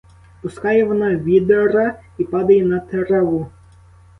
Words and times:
Пускає 0.41 0.83
вона 0.83 1.15
відра 1.15 1.99
і 2.17 2.23
падає 2.23 2.65
на 2.65 2.79
траву. 2.79 3.51